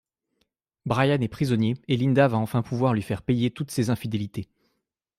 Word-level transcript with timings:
Brian 0.87 1.21
est 1.21 1.27
prisonnier 1.27 1.75
et 1.87 1.95
Linda 1.95 2.27
va 2.27 2.39
enfin 2.39 2.63
pouvoir 2.63 2.95
lui 2.95 3.03
faire 3.03 3.21
payer 3.21 3.51
toutes 3.51 3.69
ses 3.69 3.91
infidélités. 3.91 4.49